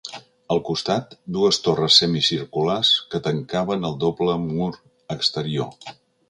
Al 0.53 0.59
costat, 0.69 1.11
dues 1.35 1.59
torres 1.67 1.97
semicirculars 2.03 2.95
que 3.13 3.21
tancaven 3.29 3.87
el 3.91 3.99
doble 4.05 4.39
mur 4.47 4.71
exterior. 5.19 5.95